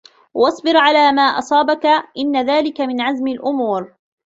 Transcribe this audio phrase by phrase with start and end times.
[0.33, 1.85] وَاصْبِرْ عَلَى مَا أَصَابَك
[2.17, 3.93] إنَّ ذَلِكَ مِنْ عَزْمِ الْأُمُورِ